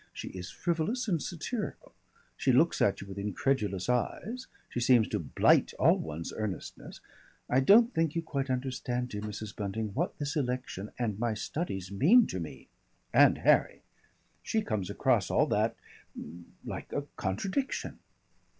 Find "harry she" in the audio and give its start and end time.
13.37-14.63